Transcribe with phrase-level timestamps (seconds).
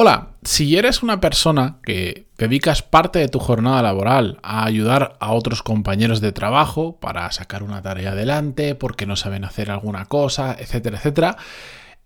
[0.00, 5.32] Hola, si eres una persona que dedicas parte de tu jornada laboral a ayudar a
[5.32, 10.54] otros compañeros de trabajo para sacar una tarea adelante, porque no saben hacer alguna cosa,
[10.56, 11.36] etcétera, etcétera,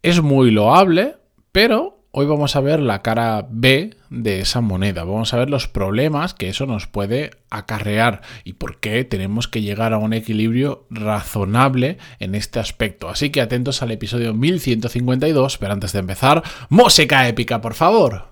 [0.00, 1.18] es muy loable,
[1.52, 5.04] pero hoy vamos a ver la cara B de esa moneda.
[5.04, 9.62] Vamos a ver los problemas que eso nos puede acarrear y por qué tenemos que
[9.62, 13.08] llegar a un equilibrio razonable en este aspecto.
[13.08, 18.31] Así que atentos al episodio 1152, pero antes de empezar, música épica, por favor.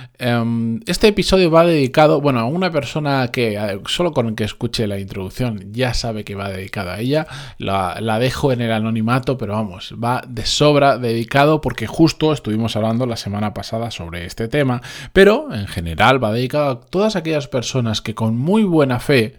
[0.85, 5.71] este episodio va dedicado, bueno, a una persona que solo con que escuche la introducción
[5.71, 7.25] ya sabe que va dedicado a ella.
[7.57, 12.75] La, la, dejo en el anonimato, pero vamos, va de sobra dedicado porque justo estuvimos
[12.75, 14.81] hablando la semana pasada sobre este tema.
[15.11, 19.37] Pero en general va dedicado a todas aquellas personas que con muy buena fe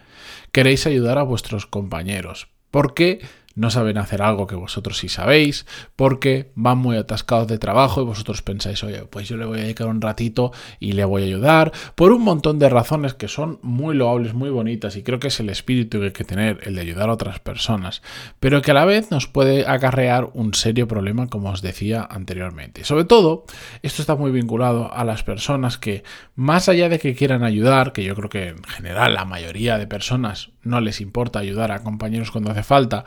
[0.51, 2.49] queréis ayudar a vuestros compañeros.
[2.73, 3.21] Porque
[3.55, 8.05] no saben hacer algo que vosotros sí sabéis, porque van muy atascados de trabajo y
[8.05, 11.27] vosotros pensáis, oye, pues yo le voy a dedicar un ratito y le voy a
[11.27, 15.29] ayudar, por un montón de razones que son muy loables, muy bonitas, y creo que
[15.29, 18.03] es el espíritu que hay que tener, el de ayudar a otras personas,
[18.41, 22.85] pero que a la vez nos puede acarrear un serio problema, como os decía anteriormente.
[22.85, 23.45] sobre todo,
[23.83, 26.03] esto está muy vinculado a las personas que,
[26.35, 29.87] más allá de que quieran ayudar, que yo creo que en general la mayoría de
[29.87, 33.05] personas no les importa ayudar a compañeros cuando hace falta,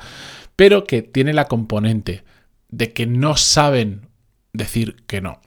[0.56, 2.24] pero que tiene la componente
[2.70, 4.08] de que no saben
[4.54, 5.42] decir que no.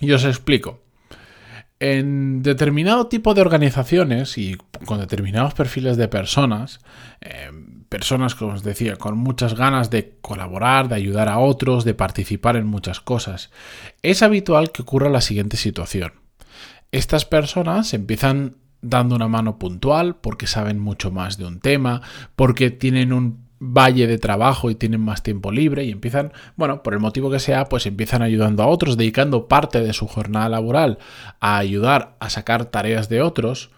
[0.00, 0.82] Y os explico.
[1.80, 6.80] En determinado tipo de organizaciones y con determinados perfiles de personas,
[7.20, 7.50] eh,
[7.88, 12.56] personas, como os decía, con muchas ganas de colaborar, de ayudar a otros, de participar
[12.56, 13.50] en muchas cosas,
[14.02, 16.14] es habitual que ocurra la siguiente situación.
[16.90, 22.02] Estas personas empiezan dando una mano puntual porque saben mucho más de un tema,
[22.34, 26.94] porque tienen un valle de trabajo y tienen más tiempo libre y empiezan, bueno, por
[26.94, 30.98] el motivo que sea, pues empiezan ayudando a otros, dedicando parte de su jornada laboral
[31.40, 33.70] a ayudar a sacar tareas de otros,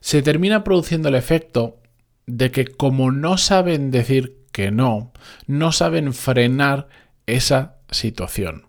[0.00, 1.78] se termina produciendo el efecto
[2.26, 5.12] de que como no saben decir que no,
[5.46, 6.88] no saben frenar
[7.26, 8.66] esa situación.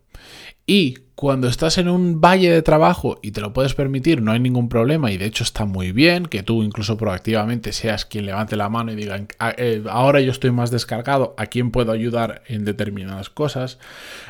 [0.66, 4.40] Y cuando estás en un valle de trabajo y te lo puedes permitir, no hay
[4.40, 8.56] ningún problema y de hecho está muy bien que tú incluso proactivamente seas quien levante
[8.56, 12.44] la mano y diga, ah, eh, ahora yo estoy más descargado, ¿a quién puedo ayudar
[12.48, 13.80] en determinadas cosas?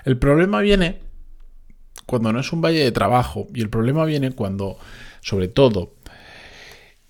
[0.03, 1.00] El problema viene
[2.06, 4.78] cuando no es un valle de trabajo y el problema viene cuando,
[5.22, 5.95] sobre todo,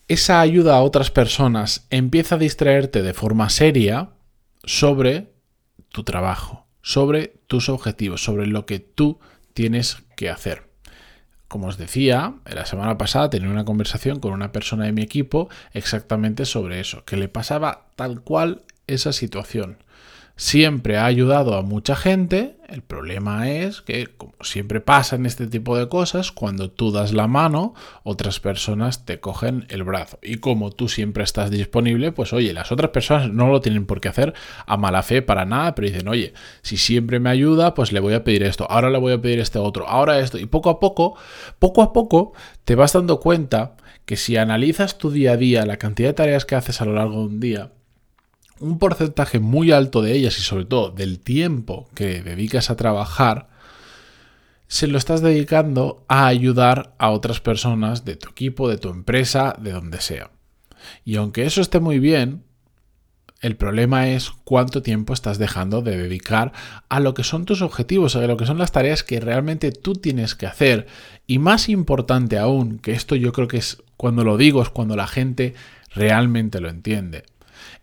[0.08, 4.12] esa ayuda a otras personas empieza a distraerte de forma seria
[4.64, 5.34] sobre
[5.90, 9.20] tu trabajo, sobre tus objetivos, sobre lo que tú
[9.56, 10.70] tienes que hacer.
[11.48, 15.50] Como os decía, la semana pasada tenía una conversación con una persona de mi equipo
[15.74, 19.80] exactamente sobre eso, que le pasaba tal cual esa situación
[20.36, 22.58] siempre ha ayudado a mucha gente.
[22.68, 27.14] El problema es que, como siempre pasa en este tipo de cosas, cuando tú das
[27.14, 30.18] la mano, otras personas te cogen el brazo.
[30.22, 34.02] Y como tú siempre estás disponible, pues oye, las otras personas no lo tienen por
[34.02, 34.34] qué hacer
[34.66, 38.16] a mala fe para nada, pero dicen, oye, si siempre me ayuda, pues le voy
[38.16, 40.40] a pedir esto, ahora le voy a pedir este otro, ahora esto.
[40.40, 41.16] Y poco a poco,
[41.60, 42.34] poco a poco,
[42.66, 46.46] te vas dando cuenta que si analizas tu día a día, la cantidad de tareas
[46.46, 47.72] que haces a lo largo de un día,
[48.60, 53.50] un porcentaje muy alto de ellas y sobre todo del tiempo que dedicas a trabajar,
[54.68, 59.56] se lo estás dedicando a ayudar a otras personas de tu equipo, de tu empresa,
[59.60, 60.32] de donde sea.
[61.04, 62.44] Y aunque eso esté muy bien,
[63.42, 66.52] el problema es cuánto tiempo estás dejando de dedicar
[66.90, 69.94] a lo que son tus objetivos, a lo que son las tareas que realmente tú
[69.94, 70.88] tienes que hacer.
[71.28, 74.96] Y más importante aún, que esto yo creo que es cuando lo digo, es cuando
[74.96, 75.54] la gente
[75.94, 77.24] realmente lo entiende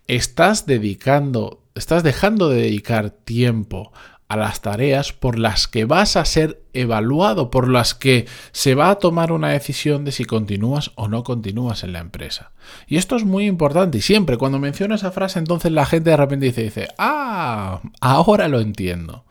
[0.07, 3.93] estás dedicando, estás dejando de dedicar tiempo
[4.33, 8.89] a las tareas por las que vas a ser evaluado, por las que se va
[8.89, 12.53] a tomar una decisión de si continúas o no continúas en la empresa.
[12.87, 16.17] Y esto es muy importante y siempre cuando menciono esa frase entonces la gente de
[16.17, 19.27] repente dice, dice, ah, ahora lo entiendo.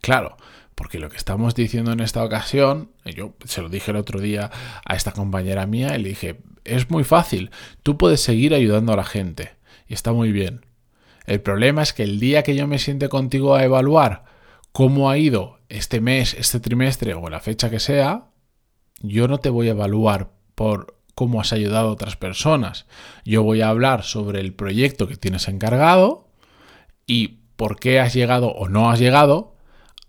[0.00, 0.38] Claro,
[0.74, 4.50] porque lo que estamos diciendo en esta ocasión, yo se lo dije el otro día
[4.82, 7.50] a esta compañera mía y le dije, es muy fácil,
[7.82, 9.57] tú puedes seguir ayudando a la gente
[9.88, 10.66] y está muy bien.
[11.26, 14.24] El problema es que el día que yo me siente contigo a evaluar
[14.72, 18.28] cómo ha ido este mes, este trimestre o la fecha que sea,
[19.00, 22.86] yo no te voy a evaluar por cómo has ayudado a otras personas.
[23.24, 26.28] Yo voy a hablar sobre el proyecto que tienes encargado
[27.06, 29.56] y por qué has llegado o no has llegado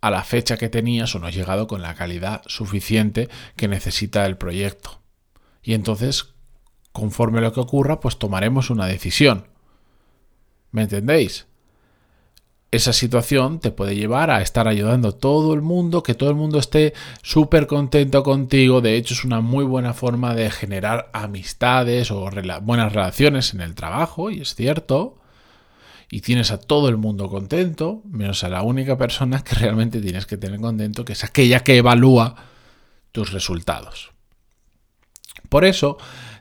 [0.01, 4.25] a la fecha que tenías o no has llegado con la calidad suficiente que necesita
[4.25, 5.01] el proyecto.
[5.63, 6.35] Y entonces,
[6.91, 9.47] conforme lo que ocurra, pues tomaremos una decisión.
[10.71, 11.47] ¿Me entendéis?
[12.71, 16.35] esa situación te puede llevar a estar ayudando a todo el mundo, que todo el
[16.35, 16.93] mundo esté
[17.23, 18.81] súper contento contigo.
[18.81, 22.29] De hecho, es una muy buena forma de generar amistades o
[22.61, 25.17] buenas relaciones en el trabajo, y es cierto.
[26.11, 30.25] Y tienes a todo el mundo contento, menos a la única persona que realmente tienes
[30.25, 32.35] que tener contento, que es aquella que evalúa
[33.11, 34.11] tus resultados.
[35.49, 35.97] Por eso,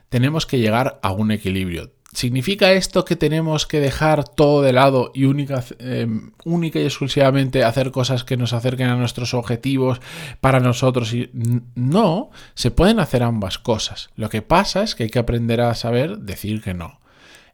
[0.09, 5.11] tenemos que llegar a un equilibrio ¿Significa esto que tenemos que dejar todo de lado
[5.13, 10.01] y única, em, única y exclusivamente hacer cosas que nos acerquen a nuestros objetivos
[10.41, 11.13] para nosotros?
[11.13, 11.29] Y
[11.75, 14.09] no, se pueden hacer ambas cosas.
[14.15, 16.99] Lo que pasa es que hay que aprender a saber decir que no.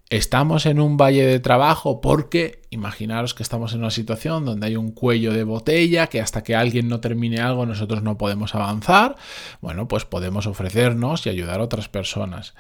[0.10, 4.76] Estamos en un valle de trabajo porque imaginaros que estamos en una situación donde hay
[4.76, 9.16] un cuello de botella, que hasta que alguien no termine algo nosotros no podemos avanzar.
[9.62, 12.54] Bueno, pues podemos ofrecernos y ayudar a otras personas.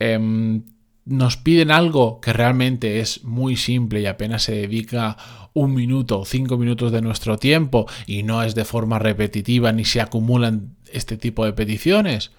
[0.00, 0.64] Em,
[1.04, 5.16] nos piden algo que realmente es muy simple y apenas se dedica
[5.52, 9.84] un minuto o cinco minutos de nuestro tiempo y no es de forma repetitiva ni
[9.84, 12.32] se acumulan este tipo de peticiones,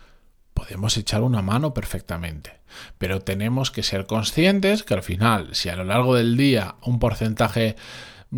[0.54, 2.62] podemos echar una mano perfectamente.
[2.98, 7.00] Pero tenemos que ser conscientes que al final, si a lo largo del día un
[7.00, 7.76] porcentaje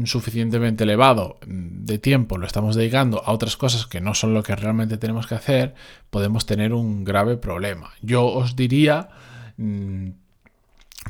[0.05, 4.55] suficientemente elevado de tiempo lo estamos dedicando a otras cosas que no son lo que
[4.55, 5.75] realmente tenemos que hacer,
[6.09, 7.91] podemos tener un grave problema.
[8.01, 9.09] Yo os diría
[9.57, 10.09] mm,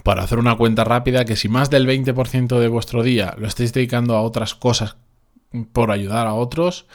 [0.04, 3.74] para hacer una cuenta rápida que si más del 20% de vuestro día lo estáis
[3.74, 4.98] dedicando a otras cosas
[5.72, 6.88] por ayudar a otros,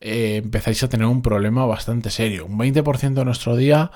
[0.00, 2.46] eh, empezáis a tener un problema bastante serio.
[2.46, 3.90] Un 20% de nuestro día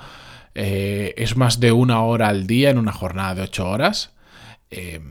[0.53, 4.13] eh, es más de una hora al día en una jornada de 8 horas,
[4.69, 5.01] eh,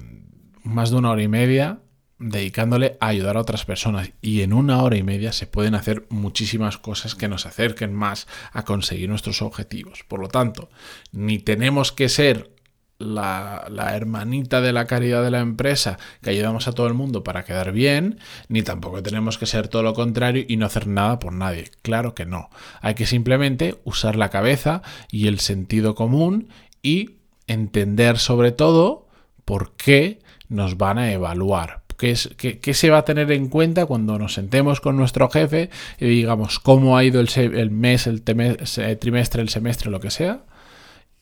[0.62, 1.80] más de una hora y media
[2.18, 6.06] dedicándole a ayudar a otras personas y en una hora y media se pueden hacer
[6.10, 10.04] muchísimas cosas que nos acerquen más a conseguir nuestros objetivos.
[10.06, 10.70] Por lo tanto,
[11.12, 12.54] ni tenemos que ser
[12.98, 17.44] la, hermanita de la caridad de la empresa que ayudamos a todo el mundo para
[17.44, 18.18] quedar bien,
[18.48, 21.70] ni tampoco tenemos que ser todo lo contrario y no hacer nada por nadie.
[21.82, 22.50] Claro que no.
[22.80, 26.48] Hay que simplemente usar la cabeza y el sentido común
[26.82, 27.16] y
[27.46, 29.08] entender sobre todo
[29.44, 31.83] por qué nos van a evaluar.
[31.96, 32.28] ¿Qué, es,
[32.72, 36.96] se va a tener en cuenta cuando nos sentemos con nuestro jefe y digamos cómo
[36.96, 40.44] ha ido el, el mes, el trimestre, el semestre, lo que sea?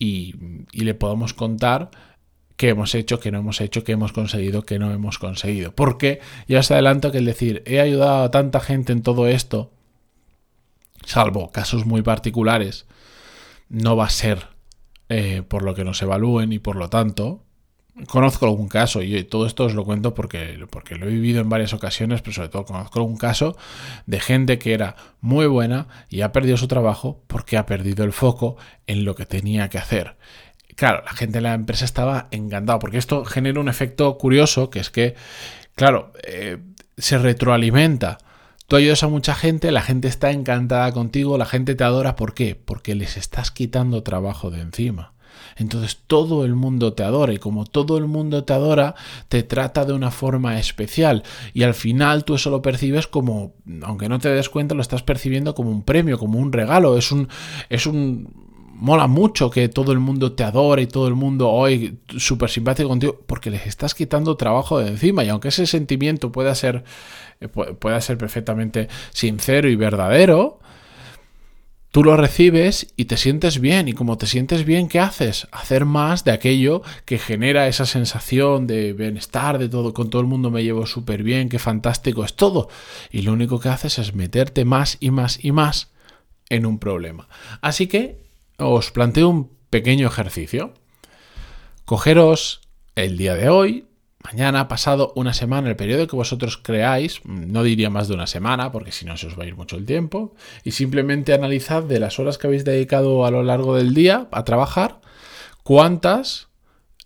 [0.03, 0.35] y,
[0.73, 1.91] le podamos contar
[2.57, 5.73] qué hemos hecho, qué no hemos hecho, qué hemos conseguido, qué no hemos conseguido.
[5.73, 9.71] Porque ya os adelanto que el decir, he ayudado a tanta gente en todo esto,
[11.05, 12.87] salvo casos muy particulares,
[13.69, 14.49] no va a ser
[15.09, 17.45] eh, por lo que nos evalúen y por lo tanto
[18.09, 21.51] Conozco algún caso, y todo esto os lo cuento porque, porque lo he vivido en
[21.51, 23.55] varias ocasiones, pero sobre todo conozco algún caso
[24.07, 28.13] de gente que era muy buena y ha perdido su trabajo porque ha perdido el
[28.13, 28.57] foco
[28.87, 30.17] en lo que tenía que hacer.
[30.75, 34.81] Claro, la gente de la empresa estaba encantada, porque esto genera un efecto curioso, que
[34.81, 35.15] es que,
[35.75, 36.59] claro, eh,
[36.97, 38.19] se retroalimenta.
[38.69, 42.33] Tú ayudas a mucha gente, la gente está encantada contigo, la gente te adora, ¿por
[42.33, 42.55] qué?
[42.55, 45.13] Porque les estás quitando trabajo de encima.
[45.57, 48.95] Entonces todo el mundo te adora y como todo el mundo te adora,
[49.29, 51.23] te trata de una forma especial.
[51.55, 55.03] Y al final tú eso lo percibes como, aunque no te des cuenta, lo estás
[55.03, 57.29] percibiendo como un premio, como un regalo, es un,
[57.69, 62.01] es un mola mucho que todo el mundo te adore y todo el mundo hoy
[62.19, 65.23] súper simpático contigo porque les estás quitando trabajo de encima.
[65.23, 66.83] Y aunque ese sentimiento pueda ser
[67.41, 70.59] eh, pueda ser perfectamente sincero y verdadero
[71.93, 73.87] Tú lo recibes y te sientes bien.
[73.87, 75.47] Y como te sientes bien, ¿qué haces?
[75.53, 80.27] Hacer más de aquello que genera esa sensación de bienestar, de todo, con todo el
[80.27, 82.71] mundo me llevo súper bien, qué fantástico es todo.
[83.11, 85.93] Y lo único que haces es meterte más y más y más
[86.49, 87.29] en un problema.
[87.61, 88.25] Así que
[88.57, 90.73] os planteo un pequeño ejercicio.
[91.85, 92.63] Cogeros
[92.95, 93.85] el día de hoy,
[94.25, 98.73] mañana, pasado, una semana, el periodo que vosotros creáis, no diría más de una semana,
[98.73, 102.01] porque si no se os va a ir mucho el tiempo, y simplemente analizad de
[102.01, 105.01] las horas que habéis dedicado a lo largo del día a trabajar,
[105.63, 106.49] cuántas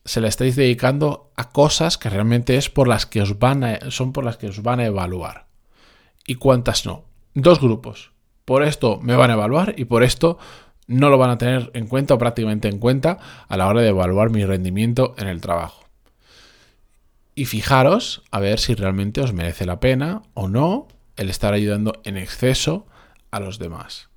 [0.04, 3.90] se la estáis dedicando a cosas que realmente es por las que os van a,
[3.90, 5.46] son por las que os van a evaluar.
[6.26, 7.04] Y cuántas no.
[7.34, 8.12] Dos grupos.
[8.44, 10.38] Por esto me van a evaluar y por esto
[10.86, 13.18] no lo van a tener en cuenta o prácticamente en cuenta
[13.48, 15.85] a la hora de evaluar mi rendimiento en el trabajo
[17.36, 22.00] y fijaros a ver si realmente os merece la pena o no el estar ayudando
[22.02, 22.86] en exceso
[23.30, 24.08] a los demás.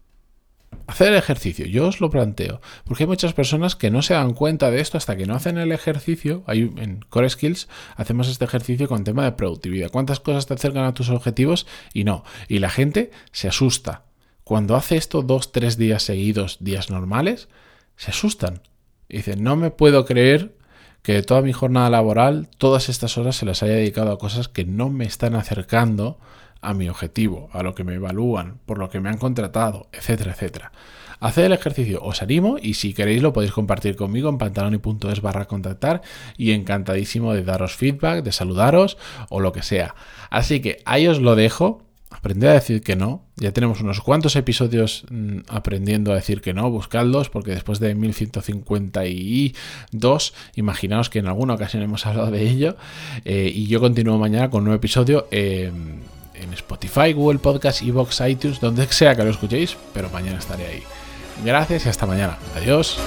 [0.87, 4.71] Hacer ejercicio, yo os lo planteo, porque hay muchas personas que no se dan cuenta
[4.71, 6.43] de esto hasta que no hacen el ejercicio.
[6.47, 9.91] Hay, en Core Skills hacemos este ejercicio con tema de productividad.
[9.91, 11.67] ¿Cuántas cosas te acercan a tus objetivos?
[11.93, 12.23] Y no.
[12.47, 14.05] Y la gente se asusta.
[14.43, 17.49] Cuando hace esto dos, tres días seguidos, días normales,
[17.97, 18.61] se asustan.
[19.09, 20.58] Y dicen, no me puedo creer
[21.01, 24.65] que toda mi jornada laboral, todas estas horas se las haya dedicado a cosas que
[24.65, 26.19] no me están acercando
[26.61, 30.31] a mi objetivo, a lo que me evalúan, por lo que me han contratado, etcétera,
[30.31, 30.71] etcétera.
[31.21, 35.45] Haced el ejercicio, os animo y si queréis lo podéis compartir conmigo en pantaloni.es barra
[35.45, 36.01] contactar
[36.37, 38.97] y encantadísimo de daros feedback, de saludaros
[39.29, 39.95] o lo que sea.
[40.29, 41.83] Así que ahí os lo dejo.
[42.11, 43.23] Aprended a decir que no.
[43.35, 46.69] Ya tenemos unos cuantos episodios mm, aprendiendo a decir que no.
[46.69, 52.75] Buscadlos porque después de 1152, imaginaos que en alguna ocasión hemos hablado de ello.
[53.25, 55.27] Eh, y yo continúo mañana con un nuevo episodio.
[55.31, 55.71] Eh,
[56.41, 60.83] en Spotify, Google Podcast, Evox, iTunes, donde sea que lo escuchéis, pero mañana estaré ahí.
[61.43, 62.37] Gracias y hasta mañana.
[62.55, 62.97] Adiós.